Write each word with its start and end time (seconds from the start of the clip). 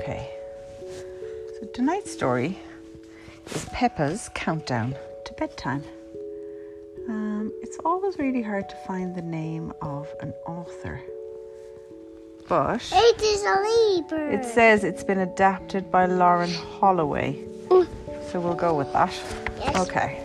Okay. 0.00 0.30
So 1.60 1.66
tonight's 1.74 2.10
story 2.10 2.58
is 3.54 3.66
Peppa's 3.66 4.30
countdown 4.34 4.94
to 5.26 5.32
bedtime. 5.34 5.84
Um, 7.06 7.52
it's 7.62 7.76
always 7.84 8.16
really 8.18 8.40
hard 8.40 8.66
to 8.70 8.76
find 8.86 9.14
the 9.14 9.20
name 9.20 9.74
of 9.82 10.08
an 10.20 10.32
author, 10.46 11.02
but 12.48 12.82
It 12.92 13.20
is 13.20 13.42
a 13.42 13.56
leaper. 13.68 14.30
it 14.30 14.44
says 14.46 14.84
it's 14.84 15.04
been 15.04 15.18
adapted 15.18 15.90
by 15.90 16.06
Lauren 16.06 16.48
Holowaty. 16.50 17.46
So 18.30 18.40
we'll 18.40 18.54
go 18.54 18.74
with 18.74 18.90
that. 18.94 19.12
Yes. 19.58 19.76
Okay. 19.76 20.24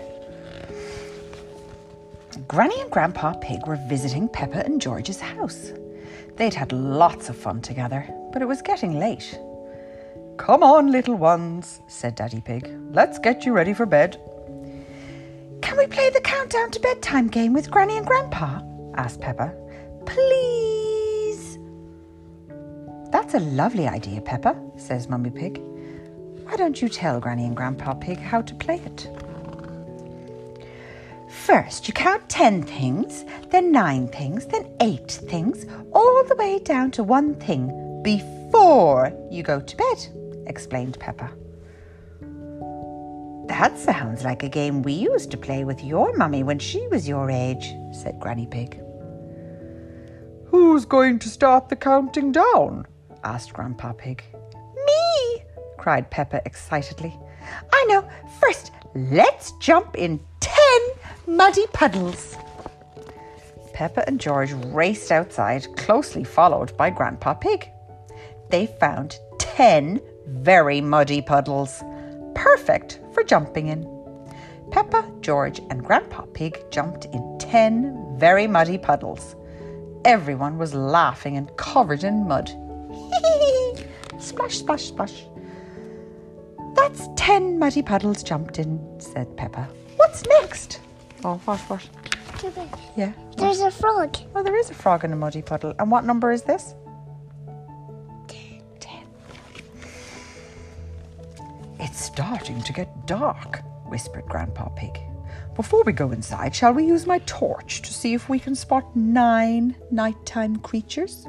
Granny 2.47 2.79
and 2.79 2.91
Grandpa 2.91 3.33
Pig 3.41 3.67
were 3.67 3.79
visiting 3.89 4.29
Peppa 4.29 4.63
and 4.63 4.79
George's 4.79 5.19
house. 5.19 5.71
They'd 6.37 6.53
had 6.53 6.71
lots 6.71 7.27
of 7.27 7.35
fun 7.35 7.61
together, 7.61 8.07
but 8.31 8.41
it 8.41 8.45
was 8.45 8.61
getting 8.61 8.99
late. 8.99 9.37
Come 10.37 10.63
on, 10.63 10.91
little 10.91 11.15
ones, 11.15 11.81
said 11.87 12.15
Daddy 12.15 12.41
Pig. 12.41 12.69
Let's 12.91 13.19
get 13.19 13.45
you 13.45 13.53
ready 13.53 13.73
for 13.73 13.85
bed. 13.85 14.19
Can 15.61 15.77
we 15.77 15.87
play 15.87 16.09
the 16.09 16.21
countdown 16.21 16.71
to 16.71 16.79
bedtime 16.79 17.27
game 17.27 17.53
with 17.53 17.71
Granny 17.71 17.97
and 17.97 18.05
Grandpa? 18.05 18.61
asked 18.95 19.21
Peppa. 19.21 19.53
Please. 20.05 21.57
That's 23.11 23.33
a 23.33 23.39
lovely 23.39 23.87
idea, 23.87 24.21
Peppa, 24.21 24.55
says 24.77 25.09
Mummy 25.09 25.31
Pig. 25.31 25.61
Why 26.43 26.55
don't 26.57 26.81
you 26.81 26.89
tell 26.89 27.19
Granny 27.19 27.45
and 27.45 27.55
Grandpa 27.55 27.93
Pig 27.95 28.19
how 28.19 28.41
to 28.41 28.53
play 28.55 28.81
it? 28.85 29.09
First, 31.29 31.87
you 31.87 31.93
count 31.93 32.27
10 32.29 32.63
things, 32.63 33.25
then 33.49 33.71
9 33.71 34.07
things, 34.09 34.45
then 34.47 34.67
8 34.79 35.09
things, 35.11 35.65
all 35.91 36.23
the 36.25 36.35
way 36.35 36.59
down 36.59 36.91
to 36.91 37.03
one 37.03 37.35
thing 37.35 38.01
before 38.03 39.11
you 39.31 39.43
go 39.43 39.59
to 39.59 39.77
bed, 39.77 40.07
explained 40.47 40.99
Peppa. 40.99 41.31
That 43.47 43.77
sounds 43.77 44.23
like 44.23 44.43
a 44.43 44.49
game 44.49 44.81
we 44.81 44.93
used 44.93 45.31
to 45.31 45.37
play 45.37 45.63
with 45.63 45.83
your 45.83 46.15
mummy 46.17 46.43
when 46.43 46.59
she 46.59 46.87
was 46.87 47.07
your 47.07 47.29
age, 47.29 47.73
said 47.91 48.19
Granny 48.19 48.47
Pig. 48.47 48.81
Who's 50.47 50.85
going 50.85 51.19
to 51.19 51.29
start 51.29 51.69
the 51.69 51.75
counting 51.75 52.31
down? 52.31 52.85
asked 53.23 53.53
Grandpa 53.53 53.93
Pig. 53.93 54.23
Me! 54.85 55.43
cried 55.77 56.09
Peppa 56.09 56.41
excitedly. 56.45 57.17
I 57.71 57.85
know. 57.87 58.09
First, 58.39 58.71
let's 58.95 59.51
jump 59.59 59.95
in 59.95 60.19
ten 60.39 60.81
muddy 61.27 61.67
puddles. 61.67 62.35
Peppa 63.73 64.07
and 64.07 64.19
George 64.19 64.53
raced 64.53 65.11
outside, 65.11 65.67
closely 65.77 66.23
followed 66.23 66.75
by 66.77 66.89
Grandpa 66.89 67.33
Pig. 67.33 67.69
They 68.49 68.67
found 68.79 69.19
ten 69.37 70.01
very 70.27 70.81
muddy 70.81 71.21
puddles, 71.21 71.83
perfect 72.33 72.99
for 73.13 73.23
jumping 73.23 73.67
in. 73.67 73.91
Peppa, 74.71 75.09
George, 75.21 75.59
and 75.69 75.83
Grandpa 75.83 76.25
Pig 76.33 76.59
jumped 76.71 77.05
in 77.05 77.37
ten 77.39 78.15
very 78.17 78.47
muddy 78.47 78.77
puddles. 78.77 79.35
Everyone 80.03 80.57
was 80.57 80.73
laughing 80.73 81.37
and 81.37 81.55
covered 81.57 82.03
in 82.03 82.27
mud. 82.27 82.49
splash, 84.19 84.57
splash, 84.57 84.85
splash. 84.85 85.25
That's 86.75 87.07
ten 87.15 87.57
muddy 87.57 87.81
puddles 87.81 88.23
jumped 88.23 88.59
in, 88.59 88.79
said 88.99 89.35
Peppa. 89.37 89.67
What's 89.95 90.25
next? 90.25 90.81
Oh, 91.23 91.37
what, 91.45 91.59
what? 91.61 91.87
Yeah. 92.95 93.13
There's 93.37 93.61
a 93.61 93.71
frog. 93.71 94.17
Oh, 94.35 94.43
there 94.43 94.57
is 94.57 94.69
a 94.69 94.73
frog 94.73 95.03
in 95.03 95.13
a 95.13 95.15
muddy 95.15 95.41
puddle. 95.41 95.73
And 95.79 95.89
what 95.89 96.05
number 96.05 96.31
is 96.31 96.43
this? 96.43 96.75
Starting 102.15 102.61
to 102.61 102.71
get 102.71 103.05
dark, 103.05 103.61
whispered 103.89 104.25
Grandpa 104.25 104.69
Pig. 104.69 104.97
Before 105.53 105.83
we 105.83 105.91
go 105.91 106.11
inside, 106.11 106.55
shall 106.55 106.71
we 106.71 106.85
use 106.85 107.05
my 107.05 107.19
torch 107.25 107.81
to 107.81 107.93
see 107.93 108.13
if 108.13 108.29
we 108.29 108.39
can 108.39 108.55
spot 108.55 108.95
nine 108.95 109.75
nighttime 109.91 110.55
creatures? 110.59 111.27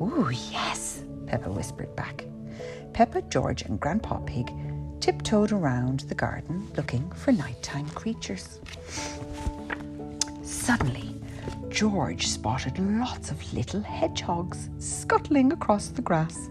Ooh, 0.00 0.30
yes, 0.50 1.04
Peppa 1.26 1.50
whispered 1.50 1.94
back. 1.96 2.24
Peppa, 2.94 3.20
George, 3.28 3.60
and 3.60 3.78
Grandpa 3.78 4.20
Pig 4.20 4.50
tiptoed 5.00 5.52
around 5.52 6.00
the 6.08 6.14
garden 6.14 6.66
looking 6.78 7.10
for 7.10 7.32
nighttime 7.32 7.90
creatures. 7.90 8.58
Suddenly, 10.42 11.14
George 11.68 12.26
spotted 12.26 12.78
lots 12.78 13.30
of 13.30 13.52
little 13.52 13.82
hedgehogs 13.82 14.70
scuttling 14.78 15.52
across 15.52 15.88
the 15.88 16.00
grass. 16.00 16.48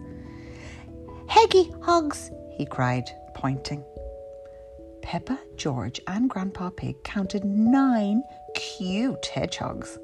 Heggy 1.26 1.84
hogs, 1.84 2.30
he 2.56 2.68
cried, 2.68 3.10
pointing. 3.40 3.86
Peppa, 5.02 5.40
George, 5.56 6.02
and 6.08 6.30
Grandpa 6.30 6.70
Pig 6.72 7.02
counted 7.06 7.46
nine 7.46 8.22
cute 8.54 9.28
hedgehogs. 9.28 9.98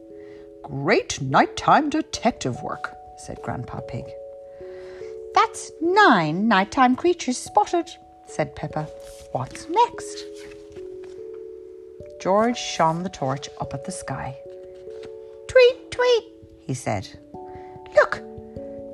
Great 0.64 1.22
nighttime 1.22 1.90
detective 1.90 2.64
work, 2.64 2.96
said 3.18 3.38
Grandpa 3.44 3.82
Pig. 3.82 4.06
That's 5.34 5.70
nine 5.82 6.48
nighttime 6.48 6.96
creatures 6.96 7.36
spotted, 7.38 7.90
said 8.26 8.56
Peppa. 8.56 8.88
What's 9.34 9.68
next? 9.70 10.24
George 12.22 12.58
shone 12.58 13.04
the 13.04 13.10
torch 13.10 13.50
up 13.60 13.74
at 13.74 13.84
the 13.84 13.92
sky. 13.92 14.34
Tweet, 15.50 15.92
tweet, 15.92 16.24
he 16.62 16.74
said. 16.74 17.20
Look, 17.98 18.24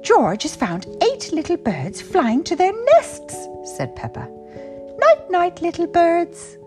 George 0.02 0.44
has 0.44 0.56
found 0.56 0.88
eight 1.04 1.32
little 1.32 1.58
birds 1.58 2.02
flying 2.02 2.44
to 2.46 2.56
their 2.56 2.74
nests, 2.86 3.36
said 3.76 3.96
Peppa. 3.96 4.28
Night, 5.00 5.30
night, 5.30 5.62
little 5.62 5.88
birds. 5.88 6.58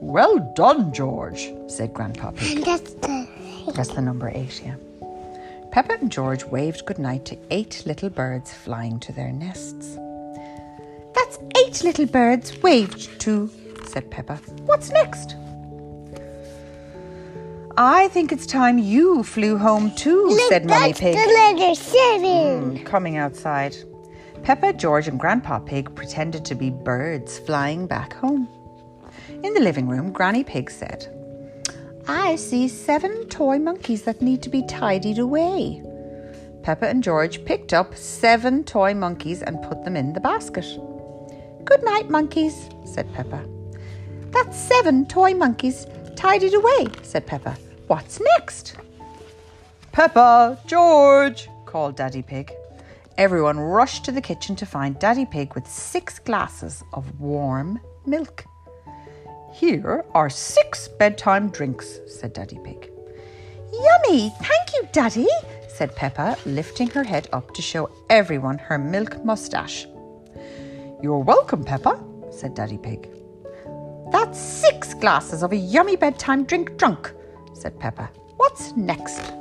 Well 0.00 0.52
done, 0.56 0.92
George, 0.92 1.52
said 1.66 1.92
Grandpa 1.92 2.30
Pig. 2.32 2.58
And 2.58 2.66
that's 2.66 2.94
the. 2.94 3.28
That's 3.74 3.90
the 3.90 4.02
number 4.02 4.30
eight, 4.34 4.62
yeah. 4.64 4.76
Peppa 5.72 5.94
and 5.94 6.12
George 6.12 6.44
waved 6.44 6.86
goodnight 6.86 7.24
to 7.26 7.38
eight 7.50 7.82
little 7.86 8.10
birds 8.10 8.52
flying 8.52 9.00
to 9.00 9.12
their 9.12 9.32
nests. 9.32 9.98
That's 11.14 11.38
eight 11.56 11.82
little 11.82 12.06
birds 12.06 12.62
waved 12.62 13.20
to, 13.22 13.50
said 13.86 14.10
Peppa. 14.10 14.36
What's 14.66 14.90
next? 14.90 15.36
I 17.76 18.06
think 18.08 18.30
it's 18.30 18.46
time 18.46 18.78
you 18.78 19.24
flew 19.24 19.58
home 19.58 19.92
too, 19.96 20.26
Look, 20.28 20.48
said 20.48 20.64
Mummy 20.64 20.92
Pig. 20.92 21.16
the 21.16 21.32
letter 21.32 21.74
seven. 21.74 22.76
Mm, 22.78 22.86
coming 22.86 23.16
outside. 23.16 23.74
Peppa, 24.44 24.72
George, 24.74 25.08
and 25.08 25.18
Grandpa 25.18 25.58
Pig 25.58 25.92
pretended 25.96 26.44
to 26.44 26.54
be 26.54 26.70
birds 26.70 27.38
flying 27.40 27.86
back 27.88 28.12
home. 28.12 28.48
In 29.42 29.54
the 29.54 29.60
living 29.60 29.88
room, 29.88 30.12
Granny 30.12 30.44
Pig 30.44 30.70
said, 30.70 31.08
I 32.06 32.36
see 32.36 32.68
seven 32.68 33.26
toy 33.28 33.58
monkeys 33.58 34.02
that 34.02 34.22
need 34.22 34.42
to 34.42 34.50
be 34.50 34.64
tidied 34.66 35.18
away. 35.18 35.82
Peppa 36.62 36.86
and 36.86 37.02
George 37.02 37.44
picked 37.44 37.72
up 37.72 37.96
seven 37.96 38.62
toy 38.62 38.94
monkeys 38.94 39.42
and 39.42 39.62
put 39.62 39.82
them 39.84 39.96
in 39.96 40.12
the 40.12 40.20
basket. 40.20 40.66
Good 41.64 41.82
night, 41.82 42.08
monkeys, 42.08 42.68
said 42.84 43.12
Peppa. 43.14 43.44
That's 44.30 44.56
seven 44.56 45.06
toy 45.06 45.34
monkeys 45.34 45.86
tidied 46.14 46.54
away, 46.54 46.86
said 47.02 47.26
Peppa. 47.26 47.56
What's 47.86 48.18
next? 48.38 48.76
Peppa, 49.92 50.58
George, 50.66 51.48
called 51.66 51.96
Daddy 51.96 52.22
Pig. 52.22 52.50
Everyone 53.18 53.58
rushed 53.58 54.06
to 54.06 54.12
the 54.12 54.22
kitchen 54.22 54.56
to 54.56 54.64
find 54.64 54.98
Daddy 54.98 55.26
Pig 55.26 55.54
with 55.54 55.66
six 55.66 56.18
glasses 56.18 56.82
of 56.94 57.20
warm 57.20 57.78
milk. 58.06 58.46
Here 59.52 60.04
are 60.14 60.30
six 60.30 60.88
bedtime 60.88 61.50
drinks, 61.50 62.00
said 62.06 62.32
Daddy 62.32 62.58
Pig. 62.64 62.90
Yummy! 63.70 64.30
Thank 64.40 64.72
you, 64.74 64.88
Daddy, 64.92 65.28
said 65.68 65.94
Peppa, 65.94 66.38
lifting 66.46 66.88
her 66.88 67.04
head 67.04 67.28
up 67.34 67.52
to 67.52 67.60
show 67.60 67.90
everyone 68.08 68.56
her 68.56 68.78
milk 68.78 69.22
mustache. 69.26 69.86
You're 71.02 71.18
welcome, 71.18 71.62
Peppa, 71.62 72.02
said 72.30 72.54
Daddy 72.54 72.78
Pig. 72.78 73.10
That's 74.10 74.38
six 74.38 74.94
glasses 74.94 75.42
of 75.42 75.52
a 75.52 75.56
yummy 75.56 75.96
bedtime 75.96 76.44
drink 76.44 76.78
drunk, 76.78 77.12
said 77.54 77.78
Peppa. 77.78 78.10
What's 78.36 78.72
next? 78.76 79.32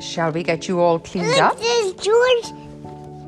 Shall 0.00 0.30
we 0.32 0.42
get 0.42 0.68
you 0.68 0.80
all 0.80 0.98
cleaned 0.98 1.28
Look, 1.28 1.40
up? 1.40 1.58
there's 1.58 1.92
George. 1.94 2.52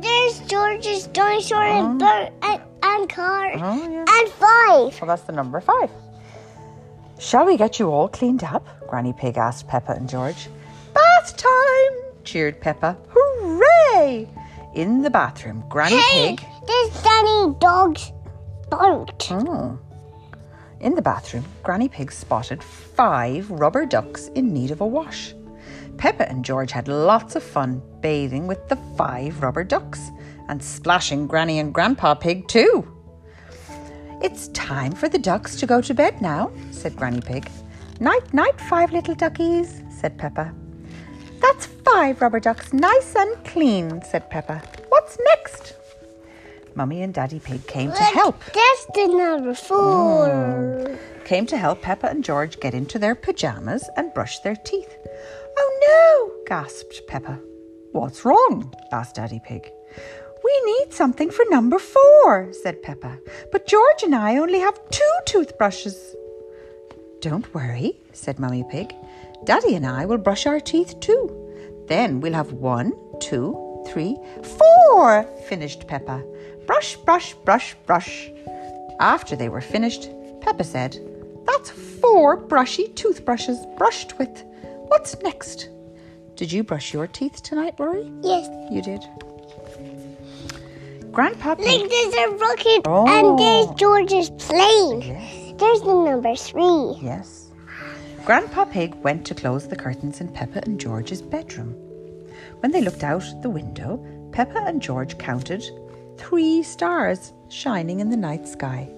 There's 0.00 0.41
George's 0.41 1.06
dinosaur 1.09 1.62
and 1.62 2.00
oh. 2.03 2.06
bird 2.06 2.32
and, 2.43 2.62
and 2.82 3.09
car 3.09 3.53
Oh, 3.55 3.91
yeah. 3.91 4.05
and 4.09 4.29
five. 4.31 5.00
Well, 5.00 5.06
that's 5.06 5.23
the 5.23 5.32
number 5.32 5.61
five. 5.61 5.91
Shall 7.19 7.47
we 7.47 7.56
get 7.56 7.79
you 7.81 7.91
all 7.91 8.09
cleaned 8.09 8.44
up? 8.44 8.67
Granny 8.88 9.12
Pig 9.12 9.37
asked 9.38 9.67
Peppa 9.67 9.93
and 9.93 10.09
George. 10.09 10.49
Bath 10.94 11.37
time! 11.37 12.12
cheered 12.25 12.61
Peppa. 12.61 12.97
Hooray! 13.09 14.29
In 14.75 15.03
the 15.03 15.11
bathroom, 15.11 15.64
Granny 15.69 15.97
Hey, 15.97 16.37
Pig. 16.37 16.47
there's 16.67 17.03
Danny 17.03 17.55
Dog's 17.59 18.12
boat. 18.71 19.31
Oh. 19.32 19.79
In 20.80 20.94
the 20.94 21.02
bathroom, 21.02 21.44
Granny 21.64 21.88
Pig 21.88 22.12
spotted 22.12 22.62
five 22.62 23.50
rubber 23.50 23.84
ducks 23.84 24.28
in 24.28 24.52
need 24.52 24.70
of 24.70 24.80
a 24.80 24.86
wash. 24.86 25.34
Peppa 25.96 26.28
and 26.28 26.44
George 26.44 26.70
had 26.70 26.86
lots 26.86 27.34
of 27.34 27.42
fun 27.42 27.82
bathing 28.00 28.46
with 28.46 28.69
the 28.69 28.76
five 28.96 29.42
rubber 29.42 29.64
ducks 29.64 30.10
and 30.48 30.62
splashing 30.62 31.26
Granny 31.26 31.58
and 31.58 31.75
Grandpa 31.75 32.14
Pig 32.14 32.46
too. 32.46 32.86
It's 34.22 34.48
time 34.48 34.92
for 34.92 35.08
the 35.08 35.19
ducks 35.19 35.56
to 35.56 35.66
go 35.66 35.80
to 35.80 35.94
bed 35.94 36.22
now, 36.22 36.52
said 36.70 36.94
Granny 36.96 37.20
Pig. 37.20 37.50
Night, 37.98 38.32
night, 38.32 38.60
five 38.60 38.92
little 38.92 39.16
duckies, 39.16 39.82
said 39.90 40.16
Peppa. 40.16 40.54
That's 41.40 41.66
five 41.66 42.20
rubber 42.20 42.38
ducks, 42.38 42.72
nice 42.72 43.16
and 43.16 43.44
clean, 43.44 44.00
said 44.02 44.30
Peppa. 44.30 44.62
What's 44.88 45.19
next? 45.25 45.77
Mummy 46.75 47.03
and 47.03 47.12
Daddy 47.12 47.41
Pig 47.41 47.67
came 47.67 47.91
to 47.91 48.03
help. 48.03 48.38
That's 48.44 48.87
the 48.94 49.06
number 49.09 49.55
four. 49.55 50.99
Came 51.25 51.47
to 51.47 51.56
help 51.56 51.82
Peppa 51.82 52.09
and 52.09 52.25
George 52.25 52.61
get 52.61 52.75
into 52.75 52.99
their 52.99 53.15
pajamas 53.15 53.88
and 53.97 54.15
brush 54.15 54.38
their 54.41 54.56
teeth. 54.56 54.97
Oh 55.59 55.81
no, 55.88 56.44
gasped 56.47 57.03
Peppa. 57.06 57.41
What's 57.93 58.25
wrong? 58.25 58.73
asked 58.93 59.17
Daddy 59.17 59.41
Pig. 59.44 59.70
We 60.44 60.62
need 60.65 60.93
something 60.93 61.31
for 61.31 61.44
number 61.50 61.79
four, 61.79 62.53
said 62.53 62.82
Peppa. 62.82 63.19
But 63.50 63.67
George 63.67 64.03
and 64.03 64.14
I 64.14 64.38
only 64.38 64.61
have 64.61 64.79
two 64.91 65.12
toothbrushes. 65.26 66.14
Don't 67.21 67.53
worry, 67.53 67.99
said 68.12 68.38
Mummy 68.38 68.64
Pig. 68.71 68.94
Daddy 69.44 69.75
and 69.75 69.87
I 69.87 70.06
will 70.06 70.19
brush 70.19 70.47
our 70.47 70.61
teeth 70.61 70.99
too. 71.00 71.35
Then 71.88 72.21
we'll 72.21 72.35
have 72.35 72.53
one, 72.53 72.93
two, 73.21 73.53
three, 73.88 74.17
four, 74.43 75.25
finished 75.49 75.87
Peppa. 75.87 76.23
Brush, 76.67 76.96
brush, 76.96 77.35
brush, 77.44 77.75
brush. 77.87 78.31
After 79.00 79.37
they 79.37 79.49
were 79.49 79.61
finished, 79.61 80.08
Peppa 80.40 80.64
said, 80.64 80.96
That's 81.46 81.70
four 81.70 82.37
brushy 82.37 82.88
toothbrushes 82.88 83.58
brushed 83.76 84.19
with. 84.19 84.44
What's 84.88 85.17
next? 85.23 85.69
Did 86.37 86.52
you 86.52 86.62
brush 86.62 86.93
your 86.93 87.06
teeth 87.06 87.43
tonight, 87.43 87.75
Rory? 87.79 88.11
Yes. 88.23 88.49
You 88.70 88.82
did. 88.82 89.02
Grandpa 91.11 91.55
Pig. 91.56 91.67
Like 91.81 91.90
there's 91.90 92.14
a 92.14 92.29
rocket 92.37 92.82
Oh. 92.87 93.06
and 93.08 93.38
there's 93.38 93.75
George's 93.79 94.31
plane. 94.31 95.00
Yes. 95.02 95.55
There's 95.58 95.81
the 95.81 95.94
number 95.94 96.37
three. 96.37 96.96
Yes. 97.05 97.50
Grandpa 98.25 98.67
Pig 98.67 98.94
went 98.96 99.25
to 99.26 99.35
close 99.35 99.67
the 99.67 99.75
curtains 99.76 100.20
in 100.20 100.29
Peppa 100.29 100.61
and 100.64 100.79
George's 100.79 101.23
bedroom. 101.23 101.75
When 102.61 102.73
they 102.73 102.81
looked 102.81 103.05
out 103.05 103.25
the 103.43 103.50
window, 103.50 104.05
Peppa 104.33 104.59
and 104.59 104.83
George 104.83 105.19
counted 105.19 105.65
three 106.17 106.62
stars 106.62 107.33
shining 107.49 108.00
in 108.00 108.11
the 108.11 108.17
night 108.17 108.47
sky. 108.47 108.89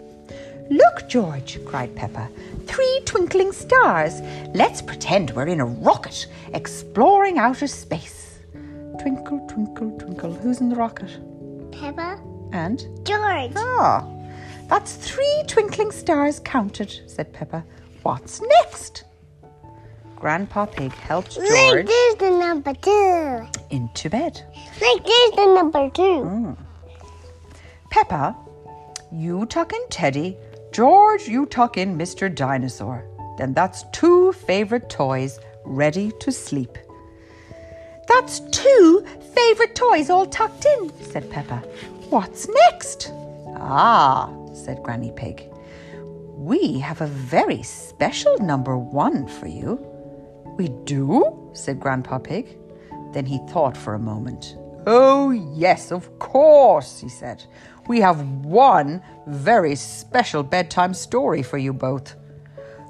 Look, 0.70 1.08
George, 1.08 1.58
cried 1.64 1.94
Peppa. 1.96 2.28
Three 2.66 3.02
twinkling 3.04 3.52
stars. 3.52 4.20
Let's 4.54 4.80
pretend 4.80 5.32
we're 5.32 5.48
in 5.48 5.60
a 5.60 5.66
rocket 5.66 6.28
exploring 6.54 7.38
outer 7.38 7.66
space. 7.66 8.38
Twinkle, 9.00 9.46
twinkle, 9.48 9.98
twinkle. 9.98 10.32
Who's 10.32 10.60
in 10.60 10.68
the 10.68 10.76
rocket? 10.76 11.10
Peppa. 11.72 12.20
And 12.52 12.80
George. 13.04 13.52
Ah, 13.56 14.06
that's 14.68 14.94
three 14.94 15.42
twinkling 15.48 15.90
stars 15.90 16.38
counted, 16.40 17.00
said 17.06 17.32
Peppa. 17.32 17.64
What's 18.02 18.40
next? 18.40 19.04
Grandpa 20.20 20.66
Pig 20.66 20.92
helped 20.92 21.38
Like 21.38 21.48
George 21.48 21.86
there's 21.86 22.14
the 22.16 22.30
number 22.30 22.74
two. 22.74 23.46
into 23.70 24.10
bed. 24.10 24.42
Like 24.80 25.04
there's 25.04 25.30
the 25.32 25.54
number 25.54 25.88
two. 25.90 26.02
Mm. 26.02 26.56
Peppa, 27.90 28.36
you 29.10 29.46
tuck 29.46 29.72
in 29.72 29.80
Teddy. 29.88 30.36
George, 30.72 31.26
you 31.26 31.46
tuck 31.46 31.76
in 31.78 31.96
Mr. 31.96 32.32
Dinosaur. 32.32 33.04
Then 33.38 33.54
that's 33.54 33.84
two 33.92 34.32
favorite 34.32 34.90
toys 34.90 35.40
ready 35.64 36.12
to 36.20 36.30
sleep. 36.30 36.76
That's 38.06 38.40
two 38.50 39.04
favorite 39.34 39.74
toys 39.74 40.10
all 40.10 40.26
tucked 40.26 40.66
in, 40.66 40.92
said 41.02 41.30
Peppa. 41.30 41.58
What's 42.10 42.46
next? 42.48 43.10
Ah, 43.56 44.30
said 44.52 44.82
Granny 44.82 45.12
Pig. 45.16 45.44
We 46.36 46.78
have 46.80 47.00
a 47.00 47.06
very 47.06 47.62
special 47.62 48.36
number 48.38 48.76
one 48.76 49.26
for 49.26 49.46
you. 49.46 49.86
We 50.56 50.68
do? 50.84 51.50
said 51.52 51.80
Grandpa 51.80 52.18
Pig. 52.18 52.58
Then 53.12 53.26
he 53.26 53.38
thought 53.48 53.76
for 53.76 53.94
a 53.94 53.98
moment. 53.98 54.56
Oh, 54.86 55.30
yes, 55.30 55.92
of 55.92 56.18
course, 56.18 57.00
he 57.00 57.08
said. 57.08 57.44
We 57.88 58.00
have 58.00 58.20
one 58.44 59.02
very 59.26 59.74
special 59.74 60.42
bedtime 60.42 60.94
story 60.94 61.42
for 61.42 61.58
you 61.58 61.72
both. 61.72 62.14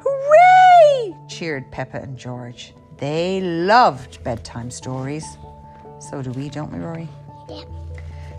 Hooray! 0.05 1.17
cheered 1.29 1.71
Peppa 1.71 1.99
and 1.99 2.17
George. 2.19 2.75
They 2.99 3.41
loved 3.41 4.23
bedtime 4.23 4.71
stories. 4.71 5.25
So 5.99 6.23
do 6.23 6.31
we, 6.33 6.49
don't 6.49 6.73
we, 6.73 6.79
Rory? 6.79 7.09
Yeah. 7.49 7.65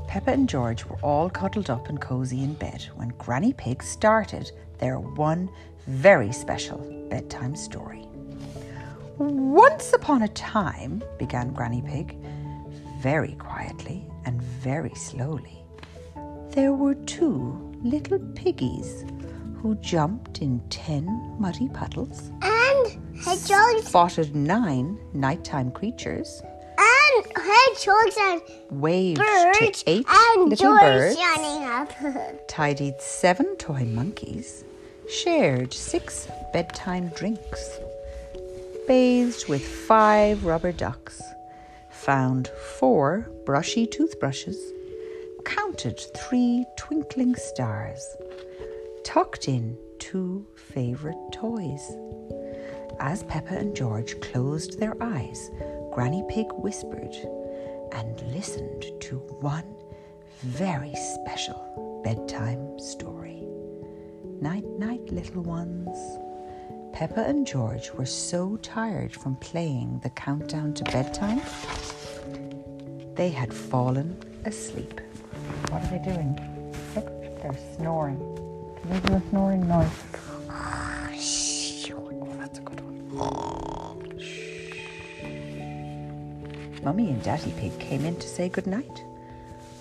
Peppa 0.08 0.32
and 0.32 0.48
George 0.48 0.86
were 0.86 1.00
all 1.02 1.30
cuddled 1.30 1.70
up 1.70 1.88
and 1.90 2.00
cozy 2.00 2.44
in 2.44 2.54
bed 2.54 2.84
when 2.96 3.10
Granny 3.18 3.54
Pig 3.54 3.82
started 3.82 4.52
their 4.78 5.00
one 5.00 5.50
very 5.88 6.32
special 6.32 6.78
bedtime 7.10 7.56
story. 7.56 8.06
Once 9.24 9.94
upon 9.94 10.24
a 10.24 10.28
time, 10.30 11.00
began 11.20 11.54
Granny 11.54 11.84
Pig, 11.84 12.18
very 13.02 13.34
quietly 13.34 14.04
and 14.26 14.42
very 14.42 14.96
slowly, 14.96 15.64
there 16.50 16.74
were 16.74 16.96
two 16.96 17.72
little 17.84 18.18
piggies 18.34 19.06
who 19.62 19.76
jumped 19.76 20.40
in 20.40 20.60
ten 20.72 21.06
muddy 21.40 21.70
puddles, 21.70 22.32
And 22.42 22.98
hedgehogs 23.24 23.86
spotted 23.88 24.36
nine 24.36 24.98
nighttime 25.14 25.70
creatures, 25.70 26.42
and 26.80 27.26
hedgehogs 27.38 28.18
and 28.20 28.42
waved 28.72 29.20
birds 29.20 29.84
to 29.84 29.90
eight 29.92 30.06
and 30.10 30.50
little 30.50 30.76
birds. 30.80 31.16
shining 31.16 31.64
up. 31.70 31.92
tidied 32.48 33.00
seven 33.00 33.56
toy 33.58 33.86
monkeys, 33.86 34.64
shared 35.08 35.76
six 35.76 36.28
bedtime 36.54 37.10
drinks, 37.10 37.78
bathed 38.92 39.48
with 39.48 39.66
five 39.66 40.44
rubber 40.44 40.74
ducks, 40.74 41.22
found 41.90 42.50
four 42.78 43.32
brushy 43.46 43.88
toothbrushes, 43.88 44.74
counted 45.46 45.98
three 46.18 46.66
twinkling 46.78 47.34
stars, 47.36 48.06
tucked 49.06 49.48
in 49.48 49.78
two 49.98 50.46
favorite 50.58 51.16
toys. 51.32 51.96
As 53.00 53.24
Peppa 53.24 53.54
and 53.54 53.74
George 53.74 54.20
closed 54.20 54.78
their 54.78 55.02
eyes, 55.02 55.50
Granny 55.94 56.26
Pig 56.28 56.48
whispered 56.52 57.16
and 57.94 58.22
listened 58.34 58.84
to 59.00 59.20
one 59.40 59.74
very 60.42 60.94
special 61.16 62.02
bedtime 62.04 62.78
story. 62.78 63.48
Night, 64.42 64.66
night, 64.78 65.10
little 65.14 65.44
ones. 65.44 65.98
Peppa 67.02 67.22
and 67.22 67.48
George 67.48 67.90
were 67.94 68.06
so 68.06 68.58
tired 68.58 69.12
from 69.12 69.36
playing 69.38 70.00
the 70.04 70.10
countdown 70.12 70.72
to 70.76 70.84
bedtime, 70.84 71.42
they 73.16 73.30
had 73.30 73.52
fallen 73.52 74.16
asleep. 74.46 75.02
What 75.70 75.82
are 75.82 75.88
they 75.88 75.98
doing? 75.98 76.40
Look, 76.96 77.08
they're 77.42 77.58
snoring. 77.76 78.20
Can 78.82 78.90
they 78.92 79.00
do 79.00 79.14
a 79.16 79.22
snoring 79.32 79.68
noise? 79.68 79.90
Shh. 81.20 81.90
Oh, 81.90 82.36
that's 82.38 82.60
a 82.60 82.62
good 82.62 82.82
one. 82.82 84.20
Shh. 84.20 84.76
Mummy 86.84 87.10
and 87.10 87.24
Daddy 87.24 87.52
Pig 87.58 87.80
came 87.80 88.06
in 88.06 88.16
to 88.18 88.28
say 88.28 88.48
good 88.48 88.68
night. 88.68 89.04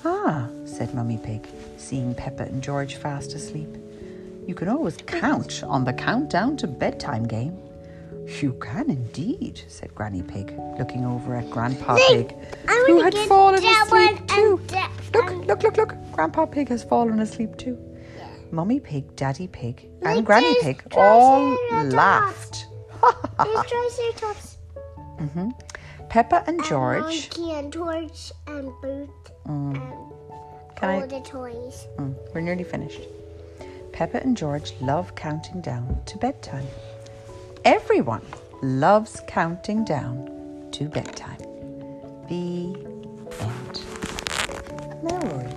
Ah, 0.07 0.49
said 0.65 0.95
Mummy 0.95 1.19
Pig, 1.19 1.47
seeing 1.77 2.15
Peppa 2.15 2.45
and 2.45 2.63
George 2.63 2.95
fast 2.95 3.35
asleep. 3.35 3.77
You 4.47 4.55
can 4.55 4.69
always 4.69 4.97
count 5.07 5.63
on 5.65 5.85
the 5.85 5.93
countdown 5.93 6.57
to 6.59 6.67
bedtime 6.67 7.25
game. 7.27 7.59
You 8.41 8.53
can 8.61 8.91
indeed, 8.91 9.63
said 9.69 9.95
Granny 9.95 10.23
Pig, 10.23 10.55
looking 10.79 11.05
over 11.05 11.35
at 11.37 11.51
Grandpa 11.51 11.97
Pig, 12.09 12.35
who 12.87 13.01
had 13.03 13.15
fallen 13.15 13.65
asleep 13.65 14.27
too. 14.29 14.59
and 14.61 14.69
that 14.71 14.91
Look, 15.13 15.47
look, 15.47 15.63
look, 15.63 15.77
look. 15.77 15.95
Grandpa 16.13 16.47
Pig 16.47 16.69
has 16.69 16.85
fallen 16.85 17.19
asleep 17.21 17.57
too. 17.57 17.77
Mummy 18.53 18.79
Pig, 18.81 19.15
Daddy 19.17 19.47
Pig, 19.49 19.89
and 20.03 20.17
Like 20.17 20.25
Granny 20.25 20.55
Pig 20.61 20.83
all 20.97 21.57
laughed. 21.85 22.67
Triceratops. 23.39 24.59
Peppa 26.09 26.45
and 26.47 26.59
And 26.59 26.65
George. 26.65 27.03
Monkey 27.03 27.53
and 27.53 27.73
Torch 27.73 28.33
and 28.47 28.73
Boot 28.83 29.11
and 29.47 29.75
Can 30.77 30.91
all 30.91 31.03
I? 31.03 31.07
the 31.07 31.21
toys. 31.21 31.87
Mm, 31.99 32.15
we're 32.35 32.41
nearly 32.41 32.65
finished. 32.65 33.03
Peppa 34.01 34.23
and 34.23 34.35
George 34.35 34.73
love 34.81 35.15
counting 35.15 35.61
down 35.61 36.01
to 36.07 36.17
bedtime. 36.17 36.67
Everyone 37.67 38.25
loves 38.63 39.21
counting 39.27 39.85
down 39.85 40.69
to 40.73 40.89
bedtime. 40.89 41.37
The 42.27 42.77
end. 43.43 43.83
Now, 45.03 45.50